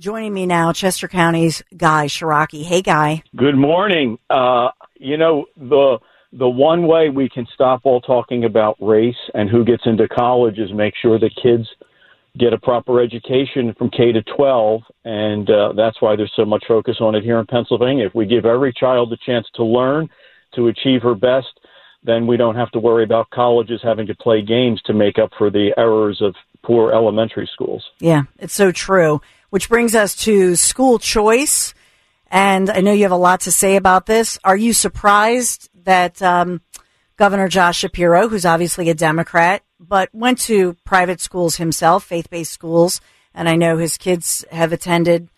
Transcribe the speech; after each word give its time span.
Joining 0.00 0.34
me 0.34 0.44
now, 0.44 0.72
Chester 0.72 1.06
County's 1.06 1.62
Guy 1.76 2.06
Ciarrocchi. 2.06 2.64
Hey, 2.64 2.82
Guy. 2.82 3.22
Good 3.36 3.54
morning. 3.56 4.18
Uh, 4.28 4.70
you 4.98 5.16
know, 5.16 5.46
the 5.56 5.98
the 6.32 6.48
one 6.48 6.88
way 6.88 7.10
we 7.10 7.28
can 7.28 7.46
stop 7.54 7.82
all 7.84 8.00
talking 8.00 8.44
about 8.44 8.76
race 8.80 9.14
and 9.34 9.48
who 9.48 9.64
gets 9.64 9.84
into 9.86 10.08
college 10.08 10.58
is 10.58 10.72
make 10.72 10.94
sure 11.00 11.16
that 11.20 11.30
kids 11.40 11.68
get 12.36 12.52
a 12.52 12.58
proper 12.58 13.00
education 13.00 13.72
from 13.78 13.88
K 13.90 14.10
to 14.10 14.20
12, 14.36 14.82
and 15.04 15.48
uh, 15.48 15.72
that's 15.76 16.02
why 16.02 16.16
there's 16.16 16.32
so 16.34 16.44
much 16.44 16.64
focus 16.66 16.96
on 16.98 17.14
it 17.14 17.22
here 17.22 17.38
in 17.38 17.46
Pennsylvania. 17.46 18.06
If 18.06 18.16
we 18.16 18.26
give 18.26 18.46
every 18.46 18.72
child 18.72 19.12
a 19.12 19.16
chance 19.24 19.46
to 19.54 19.64
learn, 19.64 20.08
to 20.56 20.66
achieve 20.66 21.02
her 21.02 21.14
best, 21.14 21.60
then 22.02 22.26
we 22.26 22.36
don't 22.36 22.56
have 22.56 22.72
to 22.72 22.80
worry 22.80 23.04
about 23.04 23.30
colleges 23.30 23.80
having 23.80 24.08
to 24.08 24.14
play 24.16 24.42
games 24.42 24.82
to 24.86 24.92
make 24.92 25.20
up 25.20 25.30
for 25.38 25.50
the 25.50 25.72
errors 25.78 26.20
of 26.20 26.34
poor 26.64 26.92
elementary 26.92 27.48
schools. 27.52 27.84
Yeah, 28.00 28.22
it's 28.40 28.54
so 28.54 28.72
true. 28.72 29.20
Which 29.50 29.68
brings 29.68 29.94
us 29.94 30.16
to 30.24 30.56
school 30.56 30.98
choice. 30.98 31.74
And 32.28 32.68
I 32.70 32.80
know 32.80 32.92
you 32.92 33.02
have 33.02 33.12
a 33.12 33.16
lot 33.16 33.42
to 33.42 33.52
say 33.52 33.76
about 33.76 34.06
this. 34.06 34.38
Are 34.42 34.56
you 34.56 34.72
surprised 34.72 35.70
that 35.84 36.20
um, 36.22 36.60
Governor 37.16 37.48
Josh 37.48 37.78
Shapiro, 37.78 38.28
who's 38.28 38.44
obviously 38.44 38.90
a 38.90 38.94
Democrat, 38.94 39.62
but 39.78 40.08
went 40.12 40.40
to 40.40 40.74
private 40.84 41.20
schools 41.20 41.56
himself, 41.56 42.04
faith 42.04 42.28
based 42.30 42.52
schools, 42.52 43.00
and 43.34 43.48
I 43.48 43.56
know 43.56 43.76
his 43.76 43.96
kids 43.98 44.44
have 44.50 44.72
attended 44.72 45.28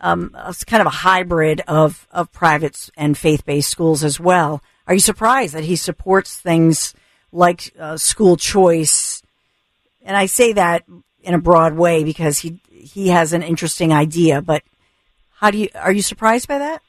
um, 0.00 0.30
kind 0.66 0.80
of 0.80 0.86
a 0.86 0.90
hybrid 0.90 1.62
of, 1.66 2.06
of 2.10 2.32
private 2.32 2.90
and 2.96 3.16
faith 3.16 3.44
based 3.44 3.70
schools 3.70 4.04
as 4.04 4.20
well. 4.20 4.62
Are 4.86 4.94
you 4.94 5.00
surprised 5.00 5.54
that 5.54 5.64
he 5.64 5.76
supports 5.76 6.36
things 6.36 6.94
like 7.32 7.74
uh, 7.78 7.96
school 7.96 8.36
choice? 8.36 9.22
And 10.02 10.16
I 10.16 10.26
say 10.26 10.52
that 10.52 10.84
in 11.26 11.34
a 11.34 11.38
broad 11.38 11.74
way 11.74 12.04
because 12.04 12.38
he 12.38 12.60
he 12.70 13.08
has 13.08 13.32
an 13.32 13.42
interesting 13.42 13.92
idea, 13.92 14.40
but 14.40 14.62
how 15.32 15.50
do 15.50 15.58
you 15.58 15.68
are 15.74 15.92
you 15.92 16.02
surprised 16.02 16.48
by 16.48 16.58
that? 16.58 16.82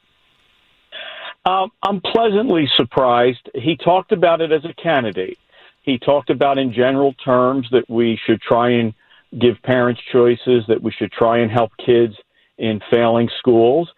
Um, 1.45 1.71
I'm 1.81 2.01
pleasantly 2.01 2.69
surprised. 2.75 3.49
He 3.55 3.77
talked 3.77 4.11
about 4.11 4.41
it 4.41 4.51
as 4.51 4.63
a 4.63 4.73
candidate. 4.81 5.39
He 5.81 5.97
talked 5.97 6.29
about 6.29 6.57
in 6.57 6.73
general 6.73 7.13
terms 7.13 7.67
that 7.71 7.89
we 7.89 8.19
should 8.25 8.41
try 8.41 8.71
and 8.71 8.93
give 9.39 9.61
parents 9.63 10.01
choices, 10.11 10.63
that 10.67 10.81
we 10.81 10.91
should 10.91 11.11
try 11.11 11.39
and 11.39 11.49
help 11.49 11.71
kids 11.83 12.13
in 12.57 12.81
failing 12.91 13.29
schools. 13.39 13.89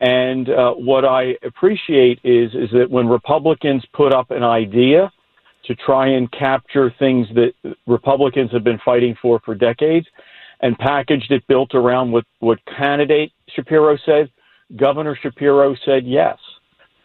And 0.00 0.48
uh, 0.48 0.72
what 0.74 1.04
I 1.04 1.36
appreciate 1.42 2.20
is 2.22 2.54
is 2.54 2.70
that 2.72 2.90
when 2.90 3.08
Republicans 3.08 3.84
put 3.92 4.14
up 4.14 4.30
an 4.30 4.44
idea 4.44 5.10
to 5.64 5.74
try 5.74 6.08
and 6.08 6.30
capture 6.32 6.92
things 6.98 7.26
that 7.34 7.76
Republicans 7.86 8.50
have 8.52 8.64
been 8.64 8.80
fighting 8.84 9.14
for 9.20 9.40
for 9.44 9.54
decades, 9.54 10.06
and 10.60 10.78
packaged 10.78 11.30
it 11.30 11.46
built 11.46 11.74
around 11.74 12.12
what 12.12 12.24
what 12.40 12.58
candidate 12.78 13.32
Shapiro 13.54 13.96
said, 14.04 14.30
Governor 14.76 15.16
Shapiro 15.20 15.74
said 15.84 16.06
yes. 16.06 16.38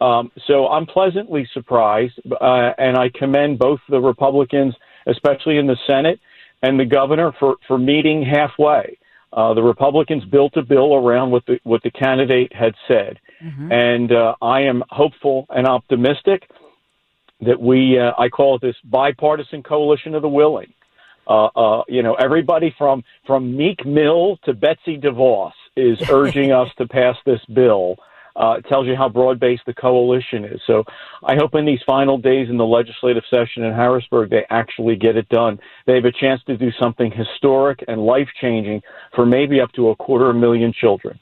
Um, 0.01 0.31
so 0.45 0.67
I'm 0.67 0.85
pleasantly 0.85 1.47
surprised, 1.53 2.19
uh, 2.29 2.71
and 2.77 2.97
I 2.97 3.09
commend 3.15 3.59
both 3.59 3.79
the 3.89 3.99
Republicans, 3.99 4.75
especially 5.07 5.57
in 5.57 5.67
the 5.67 5.77
Senate, 5.87 6.19
and 6.61 6.79
the 6.79 6.85
governor 6.85 7.31
for, 7.39 7.55
for 7.67 7.77
meeting 7.77 8.23
halfway. 8.23 8.97
Uh, 9.31 9.53
the 9.53 9.63
Republicans 9.63 10.23
built 10.25 10.55
a 10.57 10.61
bill 10.61 10.95
around 10.95 11.31
what 11.31 11.45
the 11.45 11.59
what 11.63 11.83
the 11.83 11.91
candidate 11.91 12.53
had 12.53 12.73
said, 12.87 13.19
mm-hmm. 13.43 13.71
and 13.71 14.11
uh, 14.11 14.33
I 14.41 14.61
am 14.61 14.81
hopeful 14.89 15.45
and 15.49 15.67
optimistic 15.67 16.47
that 17.41 17.59
we 17.59 17.99
uh, 17.99 18.11
I 18.17 18.29
call 18.29 18.55
it 18.55 18.61
this 18.61 18.75
bipartisan 18.83 19.63
coalition 19.63 20.15
of 20.15 20.21
the 20.21 20.29
willing. 20.29 20.73
Uh, 21.27 21.45
uh, 21.45 21.83
you 21.87 22.03
know, 22.03 22.15
everybody 22.15 22.73
from 22.77 23.03
from 23.25 23.55
Meek 23.55 23.85
Mill 23.85 24.37
to 24.45 24.53
Betsy 24.53 24.97
DeVos 24.97 25.53
is 25.75 25.97
urging 26.09 26.51
us 26.51 26.69
to 26.77 26.87
pass 26.87 27.15
this 27.25 27.43
bill 27.53 27.97
uh, 28.35 28.55
it 28.57 28.65
tells 28.67 28.85
you 28.85 28.95
how 28.95 29.07
broad 29.07 29.39
based 29.39 29.63
the 29.65 29.73
coalition 29.73 30.43
is. 30.43 30.59
So 30.67 30.83
I 31.23 31.35
hope 31.35 31.55
in 31.55 31.65
these 31.65 31.79
final 31.85 32.17
days 32.17 32.49
in 32.49 32.57
the 32.57 32.65
legislative 32.65 33.23
session 33.29 33.63
in 33.63 33.73
Harrisburg, 33.73 34.29
they 34.29 34.45
actually 34.49 34.95
get 34.97 35.15
it 35.15 35.29
done. 35.29 35.59
They 35.85 35.95
have 35.95 36.05
a 36.05 36.11
chance 36.11 36.41
to 36.47 36.57
do 36.57 36.71
something 36.79 37.11
historic 37.11 37.83
and 37.87 38.05
life 38.05 38.27
changing 38.41 38.81
for 39.15 39.25
maybe 39.25 39.61
up 39.61 39.71
to 39.73 39.89
a 39.89 39.95
quarter 39.95 40.29
of 40.29 40.35
a 40.35 40.39
million 40.39 40.73
children. 40.73 41.19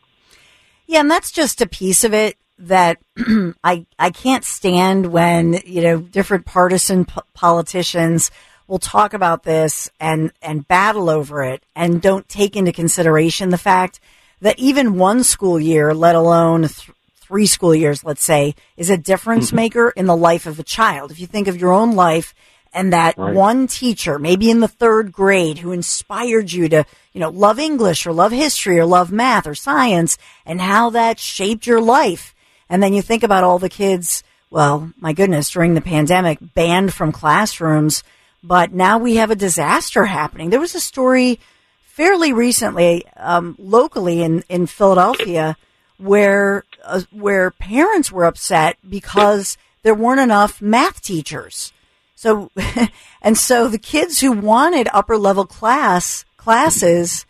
Yeah, 0.87 1.01
and 1.01 1.11
that's 1.11 1.31
just 1.31 1.61
a 1.61 1.67
piece 1.67 2.03
of 2.03 2.13
it 2.13 2.37
that 2.59 2.99
I 3.63 3.85
I 3.97 4.09
can't 4.11 4.43
stand 4.43 5.07
when 5.07 5.59
you 5.65 5.81
know 5.81 5.99
different 5.99 6.45
partisan 6.45 7.05
p- 7.05 7.21
politicians 7.33 8.31
will 8.67 8.79
talk 8.79 9.13
about 9.13 9.43
this 9.43 9.89
and 9.99 10.31
and 10.41 10.67
battle 10.67 11.09
over 11.09 11.43
it 11.43 11.63
and 11.75 12.01
don't 12.01 12.27
take 12.29 12.55
into 12.55 12.71
consideration 12.71 13.49
the 13.49 13.57
fact 13.57 13.99
that 14.41 14.59
even 14.59 14.97
one 14.97 15.23
school 15.23 15.59
year, 15.59 15.93
let 15.93 16.15
alone 16.15 16.61
th- 16.61 16.91
three 17.15 17.45
school 17.45 17.73
years, 17.73 18.03
let's 18.03 18.23
say, 18.23 18.53
is 18.75 18.89
a 18.89 18.97
difference 18.97 19.47
mm-hmm. 19.47 19.55
maker 19.55 19.89
in 19.95 20.05
the 20.05 20.15
life 20.15 20.45
of 20.45 20.59
a 20.59 20.63
child. 20.63 21.11
If 21.11 21.19
you 21.19 21.27
think 21.27 21.47
of 21.47 21.59
your 21.59 21.71
own 21.71 21.93
life 21.95 22.35
and 22.73 22.91
that 22.91 23.17
right. 23.17 23.33
one 23.33 23.67
teacher, 23.67 24.19
maybe 24.19 24.49
in 24.49 24.59
the 24.59 24.67
third 24.67 25.11
grade, 25.11 25.59
who 25.59 25.71
inspired 25.71 26.51
you 26.51 26.67
to, 26.69 26.85
you 27.13 27.21
know, 27.21 27.29
love 27.29 27.57
English 27.57 28.05
or 28.05 28.11
love 28.11 28.31
history 28.33 28.77
or 28.79 28.85
love 28.85 29.11
math 29.11 29.47
or 29.47 29.55
science 29.55 30.17
and 30.45 30.59
how 30.59 30.89
that 30.89 31.19
shaped 31.19 31.65
your 31.65 31.81
life. 31.81 32.35
And 32.69 32.81
then 32.81 32.93
you 32.93 33.01
think 33.01 33.23
about 33.23 33.43
all 33.43 33.59
the 33.59 33.69
kids 33.69 34.23
well, 34.53 34.91
my 34.99 35.13
goodness, 35.13 35.49
during 35.49 35.73
the 35.73 35.81
pandemic, 35.81 36.37
banned 36.39 36.93
from 36.93 37.11
classrooms. 37.11 38.03
But 38.43 38.71
now 38.71 38.99
we 38.99 39.15
have 39.15 39.31
a 39.31 39.35
disaster 39.35 40.05
happening. 40.05 40.51
There 40.51 40.59
was 40.59 40.75
a 40.75 40.79
story 40.79 41.39
fairly 41.85 42.33
recently, 42.33 43.03
um, 43.17 43.55
locally 43.57 44.21
in, 44.21 44.43
in 44.49 44.67
Philadelphia, 44.67 45.57
where 45.97 46.65
uh, 46.83 47.01
where 47.09 47.49
parents 47.49 48.11
were 48.11 48.25
upset 48.25 48.77
because 48.87 49.57
there 49.81 49.95
weren't 49.95 50.19
enough 50.19 50.61
math 50.61 51.01
teachers. 51.01 51.73
So, 52.13 52.51
and 53.23 53.35
so 53.35 53.67
the 53.67 53.79
kids 53.79 54.19
who 54.19 54.33
wanted 54.33 54.87
upper 54.93 55.17
level 55.17 55.47
class 55.47 56.25
classes, 56.37 57.25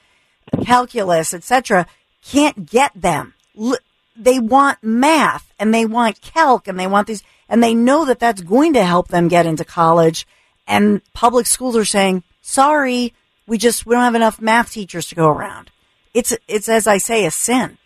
calculus, 0.65 1.33
etc., 1.33 1.87
can't 2.21 2.69
get 2.69 2.91
them. 2.93 3.33
They 4.15 4.39
want 4.39 4.79
math 4.83 5.51
and 5.59 5.73
they 5.73 5.85
want 5.85 6.21
calc 6.21 6.67
and 6.67 6.79
they 6.79 6.87
want 6.87 7.07
these, 7.07 7.23
and 7.49 7.63
they 7.63 7.73
know 7.73 8.05
that 8.05 8.19
that's 8.19 8.41
going 8.41 8.73
to 8.73 8.83
help 8.83 9.07
them 9.07 9.27
get 9.27 9.45
into 9.45 9.65
college. 9.65 10.27
And 10.67 11.01
public 11.13 11.45
schools 11.45 11.75
are 11.75 11.85
saying, 11.85 12.23
sorry, 12.41 13.13
we 13.47 13.57
just, 13.57 13.85
we 13.85 13.95
don't 13.95 14.03
have 14.03 14.15
enough 14.15 14.39
math 14.39 14.71
teachers 14.71 15.07
to 15.07 15.15
go 15.15 15.27
around. 15.29 15.71
It's, 16.13 16.35
it's 16.47 16.69
as 16.69 16.87
I 16.87 16.97
say, 16.97 17.25
a 17.25 17.31
sin. 17.31 17.77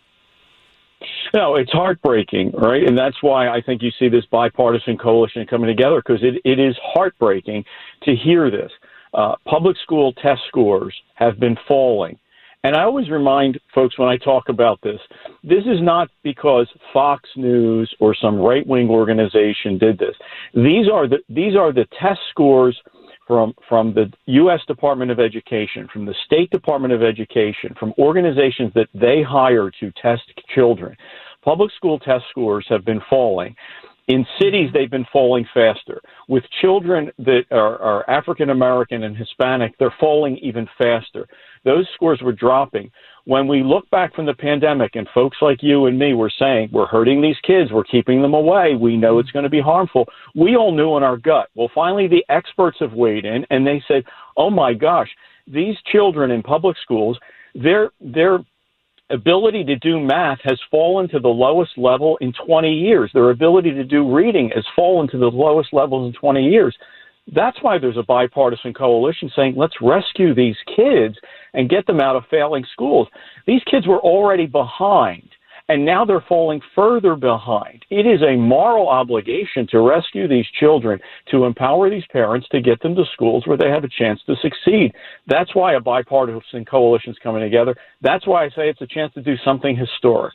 No, 1.34 1.56
it's 1.56 1.70
heartbreaking, 1.70 2.52
right? 2.52 2.82
And 2.82 2.96
that's 2.96 3.22
why 3.22 3.48
I 3.48 3.60
think 3.60 3.82
you 3.82 3.90
see 3.98 4.08
this 4.08 4.24
bipartisan 4.30 4.98
coalition 4.98 5.46
coming 5.46 5.68
together 5.68 6.02
because 6.04 6.22
it, 6.22 6.40
it 6.44 6.58
is 6.58 6.76
heartbreaking 6.82 7.64
to 8.04 8.14
hear 8.14 8.50
this. 8.50 8.70
Uh, 9.14 9.34
public 9.46 9.76
school 9.82 10.12
test 10.14 10.40
scores 10.48 10.94
have 11.14 11.38
been 11.38 11.56
falling. 11.66 12.18
And 12.64 12.74
I 12.74 12.82
always 12.82 13.08
remind 13.08 13.58
folks 13.74 13.98
when 13.98 14.08
I 14.08 14.16
talk 14.16 14.48
about 14.48 14.80
this, 14.82 15.00
this 15.44 15.64
is 15.64 15.80
not 15.80 16.08
because 16.24 16.66
Fox 16.92 17.28
News 17.36 17.92
or 18.00 18.16
some 18.20 18.36
right 18.36 18.66
wing 18.66 18.90
organization 18.90 19.78
did 19.78 19.98
this. 19.98 20.16
These 20.54 20.88
are 20.92 21.06
the 21.06 21.18
these 21.28 21.54
are 21.54 21.72
the 21.72 21.86
test 22.00 22.20
scores 22.30 22.76
from 23.28 23.54
from 23.68 23.94
the 23.94 24.10
U.S. 24.26 24.60
Department 24.66 25.12
of 25.12 25.20
Education, 25.20 25.86
from 25.92 26.04
the 26.04 26.14
State 26.26 26.50
Department 26.50 26.92
of 26.92 27.02
Education, 27.02 27.74
from 27.78 27.94
organizations 27.98 28.72
that 28.74 28.88
they 28.92 29.22
hire 29.22 29.70
to 29.78 29.92
test 30.02 30.22
children. 30.52 30.96
Public 31.44 31.70
school 31.76 32.00
test 32.00 32.24
scores 32.30 32.66
have 32.68 32.84
been 32.84 33.00
falling. 33.08 33.54
In 34.08 34.26
cities, 34.40 34.70
they've 34.72 34.90
been 34.90 35.06
falling 35.12 35.46
faster. 35.52 36.00
With 36.28 36.42
children 36.62 37.10
that 37.18 37.42
are, 37.50 37.78
are 37.78 38.08
African 38.08 38.48
American 38.48 39.02
and 39.02 39.14
Hispanic, 39.14 39.76
they're 39.78 39.94
falling 40.00 40.38
even 40.38 40.66
faster. 40.78 41.26
Those 41.64 41.86
scores 41.94 42.22
were 42.22 42.32
dropping. 42.32 42.90
When 43.26 43.46
we 43.46 43.62
look 43.62 43.88
back 43.90 44.14
from 44.14 44.24
the 44.24 44.32
pandemic 44.32 44.96
and 44.96 45.06
folks 45.12 45.36
like 45.42 45.62
you 45.62 45.84
and 45.86 45.98
me 45.98 46.14
were 46.14 46.32
saying, 46.38 46.70
we're 46.72 46.86
hurting 46.86 47.20
these 47.20 47.36
kids, 47.46 47.70
we're 47.70 47.84
keeping 47.84 48.22
them 48.22 48.32
away, 48.32 48.74
we 48.74 48.96
know 48.96 49.18
it's 49.18 49.30
going 49.30 49.42
to 49.42 49.50
be 49.50 49.60
harmful, 49.60 50.06
we 50.34 50.56
all 50.56 50.74
knew 50.74 50.96
in 50.96 51.02
our 51.02 51.18
gut. 51.18 51.50
Well, 51.54 51.70
finally, 51.74 52.08
the 52.08 52.24
experts 52.30 52.78
have 52.80 52.94
weighed 52.94 53.26
in 53.26 53.44
and 53.50 53.66
they 53.66 53.82
said, 53.86 54.04
oh 54.38 54.48
my 54.48 54.72
gosh, 54.72 55.10
these 55.46 55.76
children 55.92 56.30
in 56.30 56.42
public 56.42 56.78
schools, 56.82 57.18
their, 57.54 57.90
their 58.00 58.38
ability 59.10 59.64
to 59.64 59.76
do 59.76 60.00
math 60.00 60.38
has 60.44 60.58
fallen 60.70 61.08
to 61.08 61.18
the 61.18 61.28
lowest 61.28 61.72
level 61.76 62.18
in 62.20 62.32
20 62.46 62.72
years. 62.72 63.10
Their 63.12 63.30
ability 63.30 63.72
to 63.72 63.84
do 63.84 64.14
reading 64.14 64.50
has 64.54 64.64
fallen 64.76 65.08
to 65.08 65.18
the 65.18 65.30
lowest 65.30 65.72
levels 65.72 66.12
in 66.12 66.20
20 66.20 66.42
years. 66.42 66.76
That's 67.34 67.58
why 67.62 67.78
there's 67.78 67.96
a 67.96 68.02
bipartisan 68.02 68.72
coalition 68.72 69.30
saying, 69.36 69.54
let's 69.56 69.74
rescue 69.82 70.34
these 70.34 70.56
kids 70.74 71.16
and 71.52 71.68
get 71.68 71.86
them 71.86 72.00
out 72.00 72.16
of 72.16 72.24
failing 72.30 72.64
schools. 72.72 73.08
These 73.46 73.62
kids 73.70 73.86
were 73.86 74.00
already 74.00 74.46
behind 74.46 75.28
and 75.68 75.84
now 75.84 76.04
they're 76.04 76.24
falling 76.26 76.60
further 76.74 77.14
behind. 77.14 77.84
It 77.90 78.06
is 78.06 78.22
a 78.22 78.36
moral 78.36 78.88
obligation 78.88 79.66
to 79.70 79.80
rescue 79.80 80.26
these 80.26 80.46
children, 80.58 80.98
to 81.30 81.44
empower 81.44 81.90
these 81.90 82.06
parents 82.10 82.48
to 82.52 82.60
get 82.60 82.80
them 82.80 82.94
to 82.94 83.04
schools 83.12 83.46
where 83.46 83.58
they 83.58 83.68
have 83.68 83.84
a 83.84 83.88
chance 83.88 84.20
to 84.26 84.36
succeed. 84.36 84.94
That's 85.26 85.54
why 85.54 85.74
a 85.74 85.80
bipartisan 85.80 86.64
coalition 86.64 87.12
is 87.12 87.18
coming 87.22 87.42
together. 87.42 87.76
That's 88.00 88.26
why 88.26 88.44
I 88.44 88.48
say 88.50 88.70
it's 88.70 88.80
a 88.80 88.86
chance 88.86 89.12
to 89.14 89.22
do 89.22 89.36
something 89.44 89.76
historic. 89.76 90.34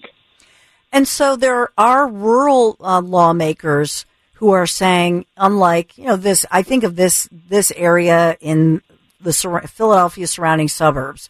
And 0.92 1.08
so 1.08 1.36
there 1.36 1.70
are 1.78 2.08
rural 2.08 2.78
uh, 2.80 3.02
lawmakers 3.02 4.06
who 4.36 4.52
are 4.52 4.68
saying, 4.68 5.26
unlike 5.38 5.98
you 5.98 6.06
know 6.06 6.16
this, 6.16 6.46
I 6.52 6.62
think 6.62 6.84
of 6.84 6.96
this 6.96 7.28
this 7.32 7.72
area 7.76 8.38
in 8.40 8.84
the 9.20 9.34
Philadelphia 9.34 10.28
surrounding 10.28 10.68
suburbs. 10.68 11.30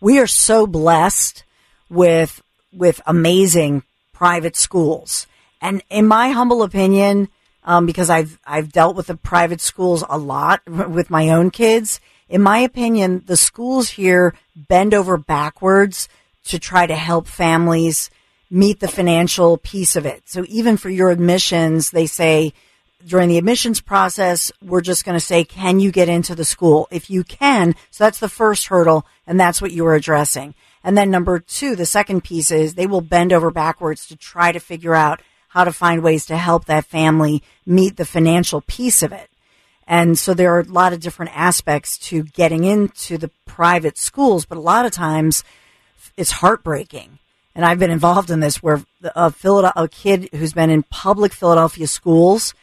We 0.00 0.20
are 0.20 0.26
so 0.26 0.66
blessed 0.66 1.42
with 1.88 2.42
with 2.72 3.00
amazing 3.06 3.82
private 4.12 4.56
schools. 4.56 5.26
And 5.60 5.82
in 5.90 6.06
my 6.06 6.30
humble 6.30 6.62
opinion, 6.62 7.28
um, 7.64 7.86
because 7.86 8.10
I've 8.10 8.38
I've 8.46 8.72
dealt 8.72 8.96
with 8.96 9.08
the 9.08 9.16
private 9.16 9.60
schools 9.60 10.04
a 10.08 10.18
lot 10.18 10.62
with 10.66 11.10
my 11.10 11.28
own 11.30 11.50
kids. 11.50 12.00
In 12.28 12.42
my 12.42 12.58
opinion, 12.58 13.24
the 13.26 13.36
schools 13.36 13.90
here 13.90 14.34
bend 14.54 14.94
over 14.94 15.16
backwards 15.16 16.08
to 16.44 16.58
try 16.58 16.86
to 16.86 16.94
help 16.94 17.26
families 17.26 18.10
meet 18.50 18.80
the 18.80 18.88
financial 18.88 19.56
piece 19.58 19.96
of 19.96 20.06
it. 20.06 20.22
So 20.28 20.44
even 20.48 20.76
for 20.76 20.90
your 20.90 21.10
admissions, 21.10 21.90
they 21.90 22.06
say 22.06 22.52
during 23.06 23.28
the 23.28 23.38
admissions 23.38 23.80
process, 23.80 24.52
we're 24.62 24.80
just 24.80 25.04
going 25.04 25.16
to 25.16 25.24
say, 25.24 25.44
can 25.44 25.80
you 25.80 25.90
get 25.90 26.08
into 26.08 26.34
the 26.34 26.44
school? 26.44 26.88
If 26.90 27.08
you 27.08 27.24
can, 27.24 27.74
so 27.90 28.04
that's 28.04 28.18
the 28.18 28.28
first 28.28 28.66
hurdle, 28.66 29.06
and 29.26 29.38
that's 29.38 29.62
what 29.62 29.72
you 29.72 29.84
were 29.84 29.94
addressing. 29.94 30.54
And 30.82 30.96
then 30.96 31.10
number 31.10 31.38
two, 31.38 31.76
the 31.76 31.86
second 31.86 32.24
piece 32.24 32.50
is 32.50 32.74
they 32.74 32.86
will 32.86 33.00
bend 33.00 33.32
over 33.32 33.50
backwards 33.50 34.06
to 34.08 34.16
try 34.16 34.52
to 34.52 34.60
figure 34.60 34.94
out 34.94 35.20
how 35.48 35.64
to 35.64 35.72
find 35.72 36.02
ways 36.02 36.26
to 36.26 36.36
help 36.36 36.64
that 36.66 36.86
family 36.86 37.42
meet 37.66 37.96
the 37.96 38.04
financial 38.04 38.60
piece 38.62 39.02
of 39.02 39.12
it. 39.12 39.28
And 39.86 40.18
so 40.18 40.32
there 40.32 40.54
are 40.54 40.60
a 40.60 40.64
lot 40.64 40.92
of 40.92 41.00
different 41.00 41.36
aspects 41.36 41.98
to 41.98 42.22
getting 42.22 42.64
into 42.64 43.18
the 43.18 43.30
private 43.46 43.98
schools, 43.98 44.44
but 44.44 44.56
a 44.56 44.60
lot 44.60 44.86
of 44.86 44.92
times 44.92 45.42
it's 46.16 46.30
heartbreaking. 46.30 47.18
And 47.54 47.64
I've 47.64 47.80
been 47.80 47.90
involved 47.90 48.30
in 48.30 48.38
this 48.38 48.62
where 48.62 48.84
a, 49.02 49.32
a 49.76 49.88
kid 49.88 50.28
who's 50.32 50.52
been 50.52 50.70
in 50.70 50.84
public 50.84 51.32
Philadelphia 51.32 51.88
schools, 51.88 52.54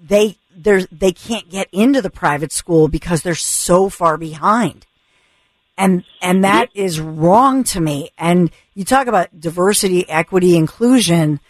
they, 0.00 0.36
they 0.56 1.12
can't 1.12 1.50
get 1.50 1.68
into 1.72 2.00
the 2.00 2.10
private 2.10 2.52
school 2.52 2.86
because 2.86 3.22
they're 3.22 3.34
so 3.34 3.88
far 3.88 4.16
behind 4.16 4.86
and 5.80 6.04
and 6.20 6.44
that 6.44 6.68
is 6.74 7.00
wrong 7.00 7.64
to 7.64 7.80
me. 7.80 8.10
And 8.18 8.50
you 8.74 8.84
talk 8.84 9.06
about 9.06 9.40
diversity, 9.40 10.06
equity, 10.08 10.54
inclusion. 10.54 11.40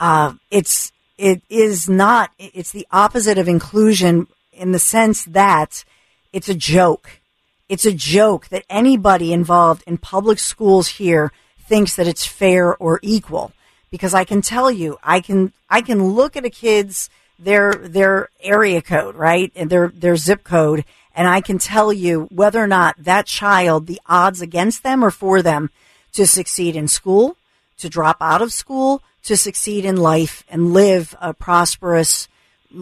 Uh, 0.00 0.32
it's 0.50 0.92
it 1.18 1.42
is 1.50 1.88
not. 1.88 2.30
It's 2.38 2.72
the 2.72 2.86
opposite 2.90 3.36
of 3.36 3.48
inclusion 3.48 4.28
in 4.52 4.72
the 4.72 4.78
sense 4.78 5.26
that 5.26 5.84
it's 6.32 6.48
a 6.48 6.54
joke. 6.54 7.20
It's 7.68 7.84
a 7.84 7.92
joke 7.92 8.48
that 8.48 8.64
anybody 8.70 9.32
involved 9.32 9.84
in 9.86 9.98
public 9.98 10.38
schools 10.38 10.88
here 10.88 11.30
thinks 11.60 11.96
that 11.96 12.08
it's 12.08 12.24
fair 12.24 12.74
or 12.76 12.98
equal. 13.02 13.52
Because 13.90 14.14
I 14.14 14.24
can 14.24 14.40
tell 14.40 14.70
you, 14.70 14.98
I 15.02 15.20
can 15.20 15.52
I 15.68 15.82
can 15.82 16.02
look 16.02 16.34
at 16.34 16.46
a 16.46 16.50
kid's 16.50 17.10
their 17.38 17.74
their 17.74 18.30
area 18.40 18.80
code, 18.80 19.16
right, 19.16 19.52
and 19.54 19.68
their 19.68 19.88
their 19.88 20.16
zip 20.16 20.44
code, 20.44 20.86
and 21.16 21.26
I 21.26 21.40
can 21.40 21.58
tell 21.58 21.94
you 21.94 22.28
whether 22.30 22.62
or 22.62 22.66
not 22.66 22.94
that 22.98 23.26
child, 23.26 23.86
the 23.86 24.00
odds 24.06 24.42
against 24.42 24.82
them 24.82 25.02
or 25.02 25.10
for 25.10 25.40
them 25.40 25.70
to 26.12 26.26
succeed 26.26 26.76
in 26.76 26.88
school, 26.88 27.38
to 27.78 27.88
drop 27.88 28.18
out 28.20 28.42
of 28.42 28.52
school, 28.52 29.02
to 29.24 29.36
succeed 29.36 29.86
in 29.86 29.96
life 29.96 30.44
and 30.48 30.74
live 30.74 31.16
a 31.20 31.32
prosperous, 31.32 32.28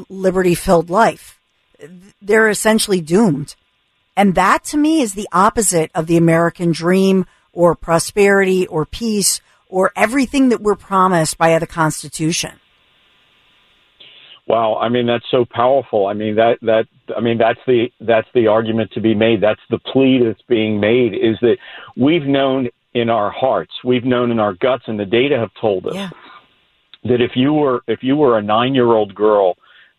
liberty 0.09 0.57
filled 0.57 0.91
life. 0.91 1.39
They're 2.21 2.49
essentially 2.49 3.01
doomed. 3.01 3.55
And 4.17 4.35
that 4.35 4.65
to 4.65 4.77
me 4.77 5.01
is 5.01 5.15
the 5.15 5.29
opposite 5.33 5.93
of 5.95 6.09
the 6.09 6.17
American 6.17 6.73
dream 6.73 7.27
or 7.53 7.77
prosperity 7.77 8.67
or 8.67 8.85
peace 8.85 9.41
or 9.69 9.93
everything 9.95 10.49
that 10.49 10.61
we're 10.61 10.75
promised 10.75 11.39
by 11.39 11.57
the 11.59 11.67
Constitution. 11.67 12.53
Wow, 14.47 14.77
I 14.77 14.89
mean 14.91 15.07
that's 15.07 15.25
so 15.31 15.47
powerful. 15.51 16.07
I 16.07 16.13
mean 16.13 16.37
that 16.37 16.59
that 16.63 16.87
I 17.17 17.21
mean 17.21 17.39
that's 17.39 17.61
the 17.67 17.87
that's 18.01 18.29
the 18.35 18.47
argument 18.47 18.91
to 18.93 19.01
be 19.01 19.15
made. 19.15 19.41
That's 19.41 19.61
the 19.71 19.79
plea 19.79 20.21
that's 20.23 20.43
being 20.49 20.79
made 20.79 21.15
is 21.15 21.39
that 21.41 21.57
we've 21.97 22.25
known 22.25 22.69
in 22.93 23.09
our 23.09 23.31
hearts, 23.31 23.73
we've 23.85 24.05
known 24.05 24.31
in 24.31 24.39
our 24.39 24.53
guts, 24.53 24.85
and 24.87 25.01
the 25.01 25.07
data 25.07 25.39
have 25.39 25.51
told 25.61 25.87
us 25.87 25.95
yeah. 25.95 26.11
that 27.05 27.23
if 27.23 27.33
you 27.35 27.55
were 27.55 27.83
if 27.89 28.03
you 28.03 28.17
were 28.17 28.37
a 28.37 28.43
nine 28.43 28.75
year 28.75 28.93
old 28.93 29.15
girl 29.15 29.57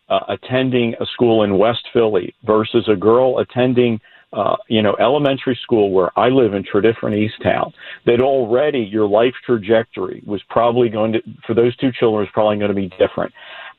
uh, 0.09 0.19
attending 0.29 0.93
a 0.99 1.05
school 1.07 1.43
in 1.43 1.57
West 1.57 1.87
Philly 1.91 2.35
versus 2.43 2.87
a 2.87 2.95
girl 2.95 3.39
attending 3.39 3.99
uh, 4.35 4.57
you 4.67 4.81
know, 4.81 4.97
elementary 4.99 5.57
school 5.63 5.91
where 5.91 6.11
I 6.19 6.27
live 6.27 6.53
in 6.53 6.63
Tredyffrin 6.63 7.15
Easttown, 7.15 7.71
that 8.05 8.21
already 8.21 8.79
your 8.79 9.07
life 9.07 9.33
trajectory 9.45 10.21
was 10.25 10.43
probably 10.49 10.89
going 10.89 11.13
to, 11.13 11.21
for 11.47 11.53
those 11.53 11.73
two 11.77 11.91
children, 11.97 12.19
was 12.19 12.29
probably 12.33 12.57
going 12.57 12.67
to 12.67 12.75
be 12.75 12.89
different. 12.99 13.33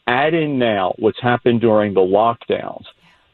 Add 0.06 0.34
in 0.34 0.58
now 0.58 0.94
what's 0.98 1.20
happened 1.20 1.60
during 1.60 1.94
the 1.94 2.00
lockdowns, 2.00 2.84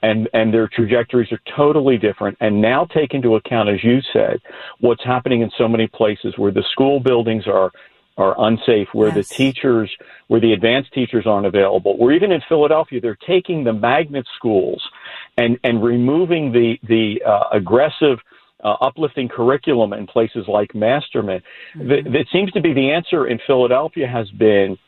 and 0.02 0.28
and 0.32 0.52
their 0.52 0.68
trajectories 0.68 1.30
are 1.32 1.40
totally 1.56 1.98
different. 1.98 2.36
And 2.40 2.60
now 2.62 2.86
take 2.86 3.12
into 3.14 3.36
account, 3.36 3.68
as 3.68 3.84
you 3.84 4.00
said, 4.12 4.40
what's 4.80 5.04
happening 5.04 5.42
in 5.42 5.50
so 5.58 5.68
many 5.68 5.86
places 5.86 6.34
where 6.38 6.50
the 6.50 6.64
school 6.72 6.98
buildings 7.00 7.46
are 7.46 7.70
are 8.18 8.34
unsafe, 8.38 8.88
where 8.92 9.08
Yes. 9.08 9.28
the 9.28 9.34
teachers, 9.34 9.90
where 10.28 10.40
the 10.40 10.52
advanced 10.52 10.92
teachers 10.92 11.26
aren't 11.26 11.46
available, 11.46 11.96
or 11.98 12.12
even 12.12 12.30
in 12.32 12.40
Philadelphia, 12.48 13.00
they're 13.00 13.18
taking 13.26 13.64
the 13.64 13.72
magnet 13.72 14.26
schools 14.36 14.82
and 15.36 15.58
and 15.64 15.82
removing 15.82 16.52
the 16.52 16.78
the 16.88 17.22
uh, 17.24 17.44
aggressive. 17.52 18.18
Uh, 18.64 18.76
uplifting 18.80 19.28
curriculum 19.28 19.92
in 19.92 20.06
places 20.06 20.46
like 20.46 20.72
Masterman. 20.72 21.42
That 21.74 22.26
seems 22.32 22.52
to 22.52 22.60
be 22.60 22.72
the 22.72 22.92
answer 22.92 23.26
in 23.26 23.40
Philadelphia 23.44 24.06
has 24.06 24.30
been 24.30 24.78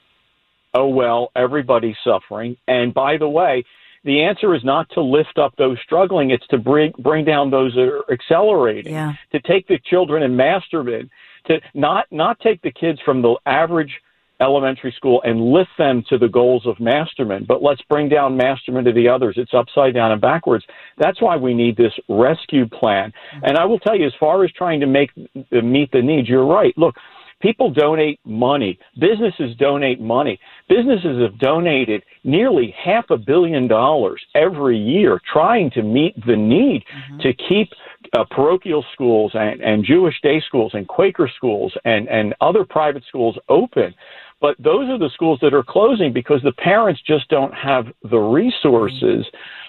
oh 0.75 0.89
well, 0.89 1.31
everybody's 1.37 1.97
suffering. 2.05 2.57
And 2.69 2.93
by 2.93 3.17
the 3.17 3.29
way, 3.29 3.65
the 4.05 4.23
answer 4.23 4.55
is 4.55 4.63
not 4.65 4.89
to 4.91 5.01
lift 5.01 5.39
up 5.39 5.55
those 5.57 5.79
struggling; 5.83 6.31
it's 6.31 6.47
to 6.49 6.59
bring 6.59 6.93
bring 6.99 7.25
down 7.25 7.51
those 7.51 7.75
that 7.75 7.89
are 7.89 8.13
accelerating. 8.13 8.93
Yeah. 8.93 9.15
To 9.33 9.41
take 9.41 9.67
the 9.67 9.79
children 9.85 10.23
in 10.23 10.37
Masterman, 10.37 11.11
to 11.47 11.61
not 11.75 12.07
not 12.11 12.39
take 12.41 12.61
the 12.63 12.73
kids 12.73 13.01
from 13.05 13.23
the 13.23 13.37
average 13.47 13.93
elementary 14.41 14.93
school 14.97 15.23
and 15.25 15.41
lift 15.41 15.71
them 15.79 16.05
to 16.09 16.19
the 16.19 16.29
goals 16.29 16.67
of 16.67 16.79
Masterman, 16.81 17.45
but 17.47 17.63
let's 17.63 17.81
bring 17.89 18.09
down 18.09 18.37
Masterman 18.37 18.85
to 18.85 18.93
the 18.93 19.09
others. 19.09 19.37
It's 19.39 19.55
upside 19.55 19.95
down 19.95 20.13
and 20.13 20.21
backwards. 20.21 20.65
That's 20.99 21.23
why 21.23 21.37
we 21.37 21.55
need 21.55 21.77
this 21.77 21.93
rescue 22.09 22.69
plan. 22.69 23.13
Mm-hmm. 23.13 23.45
And 23.45 23.57
I 23.57 23.65
will 23.65 23.79
tell 23.79 23.97
you, 23.97 24.07
as 24.07 24.13
far 24.19 24.45
as 24.45 24.51
trying 24.53 24.81
to 24.81 24.87
make 24.87 25.11
meet 25.51 25.93
the 25.93 26.03
needs, 26.03 26.29
you're 26.29 26.47
right. 26.47 26.77
Look, 26.77 26.97
people 27.45 27.71
donate 27.71 28.19
money. 28.25 28.79
Businesses 28.99 29.55
donate 29.59 30.01
money. 30.01 30.41
Businesses 30.67 31.21
have 31.21 31.39
donated 31.39 32.03
nearly 32.25 32.75
half 32.83 33.05
a 33.11 33.19
billion 33.19 33.69
dollars 33.69 34.23
every 34.35 34.79
year 34.79 35.21
trying 35.31 35.71
to 35.73 35.83
meet 35.83 36.15
the 36.27 36.35
need 36.37 36.83
to 37.21 37.35
keep 37.35 37.69
uh, 38.17 38.25
parochial 38.31 38.83
schools 38.95 39.33
and, 39.35 39.61
and 39.61 39.85
Jewish 39.85 40.15
day 40.23 40.43
schools 40.47 40.73
and 40.75 40.89
Quaker 40.89 41.31
schools 41.37 41.75
and, 41.85 42.09
and 42.09 42.35
other 42.41 42.65
private 42.65 43.05
schools 43.07 43.37
open. 43.51 43.95
But 44.41 44.57
those 44.59 44.89
are 44.89 44.99
the 44.99 45.11
schools 45.13 45.39
that 45.43 45.53
are 45.53 45.63
closing 45.63 46.13
because 46.15 46.41
the 46.43 46.53
parents 46.53 47.01
just 47.07 47.29
don't 47.29 47.53
have 47.55 47.87
the 48.11 48.19
resources. 48.19 49.27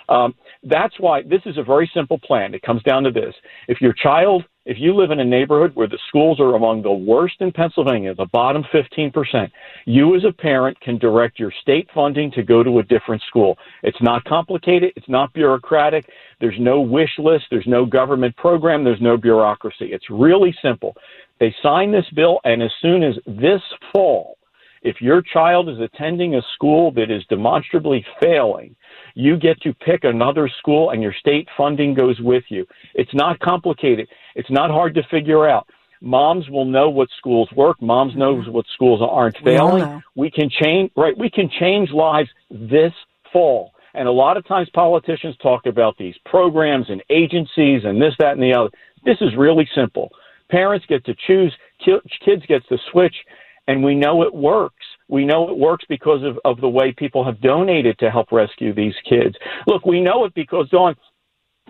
Um, 0.08 0.34
that's 0.64 0.98
why 1.00 1.24
this 1.24 1.42
is 1.46 1.58
a 1.58 1.64
very 1.64 1.90
simple 1.94 2.20
plan. 2.20 2.54
It 2.54 2.62
comes 2.62 2.84
down 2.84 3.04
to 3.04 3.12
this. 3.12 3.36
If 3.68 3.82
your 3.82 3.94
child, 3.94 4.46
if 4.66 4.78
you 4.80 4.96
live 4.96 5.12
in 5.12 5.20
a 5.20 5.26
neighborhood 5.26 5.76
where 5.76 5.88
the 5.88 6.00
schools 6.08 6.40
are 6.40 6.56
among 6.56 6.82
the 6.82 6.92
worst 6.92 7.36
in 7.40 7.52
Pennsylvania, 7.52 8.16
the 8.16 8.26
bottom 8.26 8.64
15%, 8.74 9.52
you 9.86 10.16
as 10.16 10.24
a 10.24 10.32
parent 10.32 10.80
can 10.82 10.98
direct 10.98 11.40
your 11.40 11.54
state 11.62 11.88
funding 11.94 12.32
to 12.32 12.42
go 12.42 12.64
to 12.64 12.80
a 12.80 12.84
different 12.84 13.22
school. 13.28 13.58
It's 13.84 14.02
not 14.02 14.24
complicated. 14.26 14.94
It's 14.96 15.10
not 15.10 15.34
bureaucratic. 15.34 16.10
There's 16.42 16.60
no 16.60 16.82
wish 16.82 17.12
list. 17.20 17.46
There's 17.52 17.68
no 17.68 17.86
government 17.86 18.36
program. 18.38 18.84
There's 18.84 19.02
no 19.02 19.18
bureaucracy. 19.18 19.94
It's 19.94 20.10
really 20.10 20.56
simple. 20.62 20.96
They 21.40 21.54
sign 21.62 21.92
this 21.92 22.06
bill, 22.16 22.40
and 22.44 22.64
as 22.64 22.72
soon 22.82 23.04
as 23.04 23.16
this 23.28 23.62
fall, 23.94 24.38
if 24.86 25.02
your 25.02 25.22
child 25.22 25.68
is 25.68 25.80
attending 25.80 26.36
a 26.36 26.42
school 26.54 26.92
that 26.92 27.10
is 27.10 27.26
demonstrably 27.28 28.06
failing, 28.22 28.76
you 29.16 29.36
get 29.36 29.60
to 29.62 29.74
pick 29.74 30.04
another 30.04 30.48
school 30.60 30.92
and 30.92 31.02
your 31.02 31.14
state 31.14 31.48
funding 31.58 31.96
goes 31.96 32.20
with 32.20 32.44
you. 32.50 32.68
It's 32.94 33.14
not 33.14 33.40
complicated. 33.40 34.08
It's 34.36 34.52
not 34.52 34.70
hard 34.70 34.94
to 34.94 35.02
figure 35.10 35.50
out. 35.50 35.68
Moms 36.02 36.48
will 36.50 36.66
know 36.66 36.88
what 36.90 37.10
schools 37.18 37.50
work. 37.56 37.82
Moms 37.82 38.12
mm-hmm. 38.12 38.20
knows 38.20 38.48
what 38.48 38.66
schools 38.76 39.02
aren't 39.02 39.38
failing. 39.44 39.80
know. 39.80 40.02
We 40.16 40.30
can 40.30 40.52
change, 40.52 40.92
right? 40.96 41.18
We 41.18 41.32
can 41.32 41.50
change 41.60 41.90
lives 41.90 42.30
this 42.52 42.94
fall. 43.34 43.72
And 43.96 44.08
a 44.08 44.12
lot 44.12 44.38
of 44.38 44.46
times 44.46 44.70
politicians 44.74 45.36
talk 45.42 45.66
about 45.66 45.98
these 45.98 46.16
programs 46.26 46.90
and 46.90 47.02
agencies 47.10 47.82
and 47.86 48.00
this, 48.00 48.14
that, 48.20 48.34
and 48.34 48.44
the 48.44 48.54
other. 48.54 48.70
This 49.04 49.18
is 49.22 49.36
really 49.36 49.68
simple. 49.74 50.10
Parents 50.52 50.86
get 50.88 51.04
to 51.06 51.16
choose, 51.26 51.56
kids 51.84 52.44
get 52.48 52.62
to 52.68 52.78
switch, 52.92 53.16
and 53.68 53.84
we 53.84 53.96
know 53.96 54.24
it 54.24 54.34
works. 54.34 54.86
We 55.08 55.26
know 55.26 55.50
it 55.50 55.58
works 55.58 55.86
because 55.88 56.24
of, 56.24 56.40
of 56.46 56.62
the 56.62 56.70
way 56.70 56.92
people 56.92 57.24
have 57.24 57.42
donated 57.42 57.98
to 58.00 58.10
help 58.10 58.32
rescue 58.32 58.74
these 58.74 58.96
kids. 59.08 59.36
Look, 59.68 59.86
we 59.86 60.02
know 60.02 60.26
it 60.26 60.34
because, 60.34 60.70
Dawn, 60.70 60.96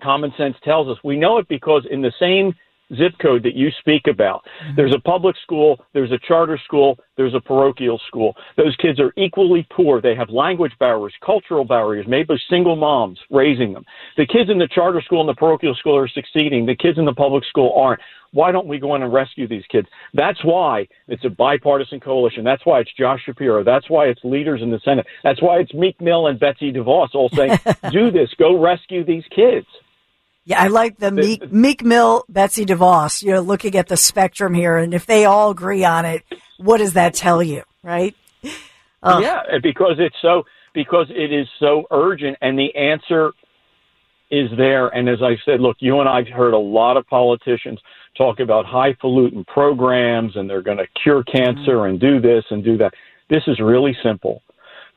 common 0.02 0.34
sense 0.38 0.56
tells 0.64 0.88
us. 0.88 0.98
We 1.04 1.18
know 1.18 1.38
it 1.38 1.48
because 1.48 1.86
in 1.90 2.02
the 2.02 2.14
same 2.20 2.54
zip 2.94 3.14
code 3.22 3.44
that 3.44 3.56
you 3.56 3.70
speak 3.80 4.04
about, 4.08 4.44
mm-hmm. 4.44 4.76
there's 4.76 4.94
a 4.94 5.00
public 5.00 5.36
school, 5.42 5.84
there's 5.94 6.12
a 6.12 6.20
charter 6.28 6.60
school, 6.64 6.98
there's 7.18 7.34
a 7.34 7.40
parochial 7.40 8.00
school. 8.08 8.36
Those 8.58 8.76
kids 8.78 9.00
are 9.00 9.14
equally 9.18 9.68
poor. 9.72 10.02
They 10.02 10.16
have 10.16 10.30
language 10.30 10.74
barriers, 10.80 11.14
cultural 11.26 11.66
barriers, 11.66 12.06
maybe 12.08 12.36
single 12.50 12.76
moms 12.76 13.20
raising 13.30 13.74
them. 13.74 13.86
The 14.18 14.26
kids 14.26 14.50
in 14.50 14.60
the 14.60 14.68
charter 14.68 15.02
school 15.02 15.22
and 15.22 15.30
the 15.30 15.36
parochial 15.36 15.76
school 15.76 15.98
are 15.98 16.08
succeeding. 16.08 16.66
The 16.66 16.76
kids 16.76 16.98
in 16.98 17.06
the 17.06 17.14
public 17.14 17.44
school 17.46 17.74
aren't. 17.76 18.02
Why 18.32 18.52
don't 18.52 18.68
we 18.68 18.80
go 18.80 18.96
in 18.96 19.02
and 19.02 19.14
rescue 19.14 19.48
these 19.48 19.64
kids? 19.70 19.88
That's 20.14 20.44
why 20.44 20.88
it's 21.08 21.24
a 21.24 21.30
bipartisan 21.30 22.02
coalition. 22.02 22.44
That's 22.44 22.66
why 22.66 22.82
it's 22.82 22.92
Josh 23.00 23.22
Shapiro. 23.26 23.64
That's 23.64 23.90
why 23.90 24.08
it's 24.08 24.20
leaders 24.26 24.62
in 24.62 24.72
the 24.72 24.80
Senate. 24.84 25.08
That's 25.24 25.42
why 25.42 25.60
it's 25.60 25.74
Meek 25.74 26.02
Mill 26.02 26.28
and 26.28 26.38
Betsy 26.38 26.74
DeVos 26.74 27.16
all 27.16 27.30
saying, 27.30 27.58
do 27.92 28.12
this, 28.12 28.30
go 28.38 28.60
rescue 28.62 29.06
these 29.06 29.24
kids. 29.34 29.68
Yeah, 30.46 30.62
I 30.62 30.68
like 30.68 31.00
the 31.00 31.12
Meek, 31.12 31.52
Meek 31.52 31.84
Mill, 31.84 32.24
Betsy 32.30 32.66
DeVos. 32.66 33.24
You're 33.24 33.42
looking 33.42 33.76
at 33.76 33.88
the 33.88 33.98
spectrum 33.98 34.54
here, 34.54 34.78
and 34.78 34.94
if 34.94 35.08
they 35.08 35.26
all 35.26 35.50
agree 35.50 35.84
on 35.84 36.06
it, 36.06 36.24
what 36.58 36.78
does 36.78 36.94
that 36.94 37.16
tell 37.16 37.42
you, 37.42 37.64
right? 37.82 38.16
Oh. 39.02 39.20
Yeah, 39.20 39.42
because 39.62 39.96
it's 39.98 40.16
so 40.22 40.44
because 40.74 41.08
it 41.10 41.34
is 41.34 41.48
so 41.60 41.86
urgent, 41.90 42.38
and 42.42 42.60
the 42.60 42.76
answer 42.76 43.32
is 44.30 44.50
there. 44.58 44.88
And 44.90 45.10
as 45.10 45.20
I 45.22 45.36
said, 45.46 45.62
look, 45.62 45.78
you 45.80 46.00
and 46.00 46.10
I've 46.10 46.28
heard 46.28 46.54
a 46.54 46.60
lot 46.60 46.98
of 46.98 47.08
politicians 47.08 47.80
talk 48.18 48.40
about 48.40 48.66
highfalutin 48.66 49.46
programs, 49.46 50.36
and 50.36 50.50
they're 50.50 50.62
going 50.62 50.78
to 50.78 50.88
cure 51.02 51.24
cancer 51.24 51.78
mm-hmm. 51.78 51.90
and 51.92 52.00
do 52.00 52.20
this 52.20 52.44
and 52.52 52.64
do 52.64 52.78
that. 52.78 52.94
This 53.30 53.44
is 53.48 53.60
really 53.60 53.96
simple. 54.04 54.44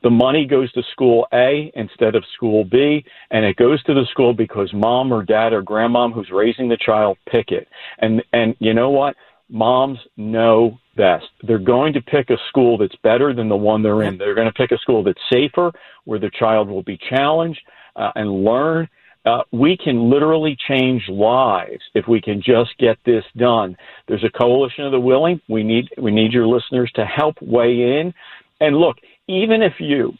The 0.01 0.09
money 0.09 0.45
goes 0.45 0.71
to 0.73 0.83
school 0.91 1.27
A 1.33 1.71
instead 1.75 2.15
of 2.15 2.23
school 2.33 2.63
B, 2.63 3.03
and 3.31 3.45
it 3.45 3.57
goes 3.57 3.83
to 3.83 3.93
the 3.93 4.05
school 4.11 4.33
because 4.33 4.71
mom 4.73 5.11
or 5.11 5.23
dad 5.23 5.51
or 5.51 5.61
grandmom 5.61 6.13
who's 6.13 6.29
raising 6.31 6.69
the 6.69 6.77
child 6.77 7.17
pick 7.29 7.51
it. 7.51 7.67
And 7.99 8.23
and 8.31 8.55
you 8.59 8.73
know 8.73 8.89
what? 8.89 9.15
Moms 9.49 9.99
know 10.15 10.77
best. 10.95 11.25
They're 11.43 11.57
going 11.57 11.93
to 11.93 12.01
pick 12.01 12.29
a 12.29 12.37
school 12.49 12.77
that's 12.77 12.95
better 13.03 13.33
than 13.33 13.49
the 13.49 13.57
one 13.57 13.81
they're 13.81 14.03
in. 14.03 14.17
They're 14.17 14.35
going 14.35 14.47
to 14.47 14.53
pick 14.53 14.71
a 14.71 14.77
school 14.77 15.03
that's 15.03 15.19
safer, 15.31 15.71
where 16.05 16.19
the 16.19 16.29
child 16.37 16.69
will 16.69 16.83
be 16.83 16.99
challenged 17.09 17.61
uh, 17.95 18.11
and 18.15 18.43
learn. 18.43 18.87
Uh, 19.25 19.41
we 19.51 19.75
can 19.75 20.09
literally 20.09 20.55
change 20.67 21.03
lives 21.09 21.81
if 21.93 22.07
we 22.07 22.21
can 22.21 22.41
just 22.41 22.77
get 22.79 22.97
this 23.05 23.23
done. 23.35 23.75
There's 24.07 24.23
a 24.23 24.29
coalition 24.29 24.85
of 24.85 24.91
the 24.91 24.99
willing. 24.99 25.41
We 25.49 25.63
need 25.63 25.89
we 25.97 26.11
need 26.11 26.31
your 26.31 26.47
listeners 26.47 26.91
to 26.95 27.05
help 27.05 27.35
weigh 27.41 27.99
in. 27.99 28.13
And 28.61 28.77
look, 28.77 28.97
even 29.29 29.61
if 29.61 29.73
you 29.79 30.13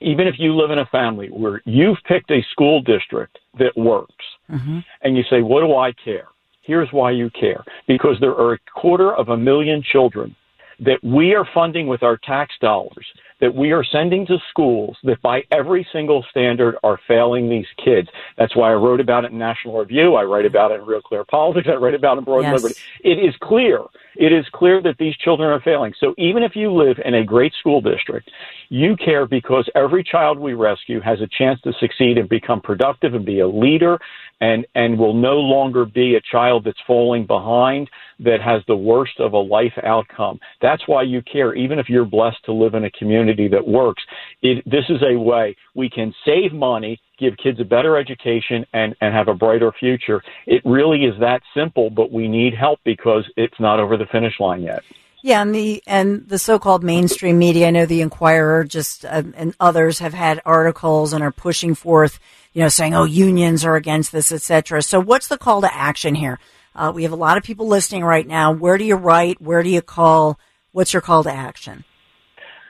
even 0.00 0.28
if 0.28 0.36
you 0.38 0.54
live 0.54 0.70
in 0.70 0.78
a 0.78 0.86
family 0.86 1.26
where 1.26 1.60
you've 1.64 1.98
picked 2.06 2.30
a 2.30 2.40
school 2.52 2.80
district 2.80 3.36
that 3.58 3.76
works 3.76 4.24
mm-hmm. 4.48 4.78
and 5.02 5.16
you 5.16 5.24
say, 5.28 5.42
What 5.42 5.60
do 5.60 5.74
I 5.74 5.92
care? 5.92 6.28
Here's 6.62 6.88
why 6.92 7.10
you 7.10 7.30
care. 7.30 7.64
Because 7.88 8.16
there 8.20 8.34
are 8.34 8.52
a 8.52 8.58
quarter 8.74 9.14
of 9.14 9.30
a 9.30 9.36
million 9.36 9.82
children 9.82 10.36
that 10.80 11.02
we 11.02 11.34
are 11.34 11.46
funding 11.54 11.86
with 11.86 12.02
our 12.02 12.16
tax 12.18 12.54
dollars, 12.60 13.06
that 13.40 13.54
we 13.54 13.72
are 13.72 13.84
sending 13.84 14.26
to 14.26 14.38
schools 14.50 14.96
that 15.04 15.20
by 15.22 15.42
every 15.50 15.86
single 15.92 16.24
standard 16.30 16.76
are 16.82 16.98
failing 17.06 17.48
these 17.48 17.66
kids. 17.84 18.08
That's 18.36 18.54
why 18.56 18.70
I 18.70 18.74
wrote 18.74 19.00
about 19.00 19.24
it 19.24 19.32
in 19.32 19.38
National 19.38 19.78
Review. 19.78 20.14
I 20.14 20.22
write 20.24 20.46
about 20.46 20.70
it 20.70 20.80
in 20.80 20.86
Real 20.86 21.00
Clear 21.00 21.24
Politics. 21.24 21.68
I 21.70 21.74
write 21.74 21.94
about 21.94 22.16
it 22.16 22.18
in 22.18 22.24
Broad 22.24 22.42
Yes. 22.42 22.54
Liberty. 22.54 22.74
It 23.04 23.18
is 23.18 23.34
clear. 23.40 23.80
It 24.16 24.32
is 24.32 24.44
clear 24.52 24.82
that 24.82 24.98
these 24.98 25.16
children 25.16 25.48
are 25.48 25.60
failing. 25.60 25.94
So 26.00 26.14
even 26.18 26.42
if 26.42 26.56
you 26.56 26.72
live 26.72 26.96
in 27.04 27.14
a 27.14 27.24
great 27.24 27.52
school 27.60 27.80
district, 27.80 28.30
you 28.68 28.96
care 28.96 29.26
because 29.26 29.68
every 29.74 30.02
child 30.02 30.38
we 30.38 30.54
rescue 30.54 31.00
has 31.00 31.20
a 31.20 31.28
chance 31.38 31.60
to 31.62 31.72
succeed 31.78 32.18
and 32.18 32.28
become 32.28 32.60
productive 32.60 33.14
and 33.14 33.24
be 33.24 33.40
a 33.40 33.48
leader 33.48 33.98
and, 34.40 34.66
and 34.74 34.98
will 34.98 35.14
no 35.14 35.36
longer 35.36 35.84
be 35.84 36.14
a 36.14 36.20
child 36.20 36.64
that's 36.64 36.78
falling 36.86 37.26
behind 37.26 37.90
that 38.20 38.40
has 38.40 38.62
the 38.66 38.76
worst 38.76 39.18
of 39.20 39.32
a 39.32 39.38
life 39.38 39.72
outcome. 39.82 40.38
That's 40.60 40.86
why 40.86 41.02
you 41.02 41.22
care, 41.22 41.54
even 41.54 41.78
if 41.78 41.88
you're 41.88 42.04
blessed 42.04 42.44
to 42.44 42.52
live 42.52 42.74
in 42.74 42.84
a 42.84 42.90
community 42.90 43.48
that 43.48 43.66
works. 43.66 44.02
It, 44.42 44.62
this 44.64 44.84
is 44.88 45.02
a 45.02 45.18
way 45.18 45.56
we 45.74 45.90
can 45.90 46.14
save 46.24 46.52
money, 46.52 47.00
give 47.18 47.36
kids 47.36 47.60
a 47.60 47.64
better 47.64 47.96
education, 47.96 48.64
and, 48.72 48.94
and 49.00 49.14
have 49.14 49.28
a 49.28 49.34
brighter 49.34 49.72
future. 49.78 50.22
It 50.46 50.62
really 50.64 51.04
is 51.04 51.18
that 51.20 51.42
simple, 51.54 51.90
but 51.90 52.12
we 52.12 52.28
need 52.28 52.54
help 52.54 52.80
because 52.84 53.24
it's 53.36 53.58
not 53.60 53.80
over 53.80 53.96
the 53.96 54.06
finish 54.06 54.38
line 54.40 54.62
yet. 54.62 54.82
Yeah, 55.22 55.42
and 55.42 55.54
the 55.54 55.82
and 55.86 56.28
the 56.28 56.38
so-called 56.38 56.84
mainstream 56.84 57.38
media. 57.38 57.68
I 57.68 57.70
know 57.70 57.86
the 57.86 58.02
Inquirer, 58.02 58.64
just 58.64 59.04
uh, 59.04 59.24
and 59.34 59.54
others 59.58 59.98
have 59.98 60.14
had 60.14 60.40
articles 60.44 61.12
and 61.12 61.24
are 61.24 61.32
pushing 61.32 61.74
forth, 61.74 62.20
you 62.52 62.62
know, 62.62 62.68
saying, 62.68 62.94
"Oh, 62.94 63.04
unions 63.04 63.64
are 63.64 63.74
against 63.74 64.12
this, 64.12 64.30
etc." 64.30 64.80
So, 64.82 65.00
what's 65.00 65.26
the 65.26 65.38
call 65.38 65.60
to 65.62 65.74
action 65.74 66.14
here? 66.14 66.38
Uh, 66.74 66.92
we 66.94 67.02
have 67.02 67.12
a 67.12 67.16
lot 67.16 67.36
of 67.36 67.42
people 67.42 67.66
listening 67.66 68.04
right 68.04 68.26
now. 68.26 68.52
Where 68.52 68.78
do 68.78 68.84
you 68.84 68.94
write? 68.94 69.40
Where 69.40 69.64
do 69.64 69.70
you 69.70 69.82
call? 69.82 70.38
What's 70.70 70.92
your 70.92 71.02
call 71.02 71.24
to 71.24 71.32
action? 71.32 71.84